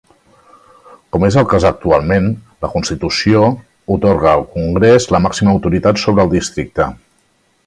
Com 1.15 1.25
és 1.27 1.35
el 1.41 1.45
cas 1.51 1.67
actualment, 1.69 2.31
la 2.65 2.71
Constitució 2.77 3.45
atorga 3.97 4.33
al 4.35 4.47
Congrés 4.57 5.09
la 5.17 5.23
màxima 5.27 5.57
autoritat 5.57 6.07
sobre 6.07 6.27
el 6.29 6.37
districte. 6.37 6.91